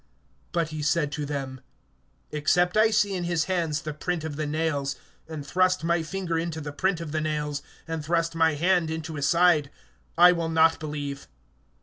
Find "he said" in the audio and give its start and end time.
0.69-1.11